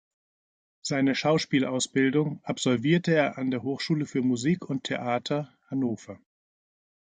Seine 0.81 1.13
Schauspielausbildung 1.13 2.39
absolvierte 2.43 3.13
er 3.13 3.37
an 3.37 3.51
der 3.51 3.61
Hochschule 3.61 4.07
für 4.07 4.23
Musik 4.23 4.67
und 4.67 4.85
Theater 4.85 5.55
Hannover. 5.69 6.19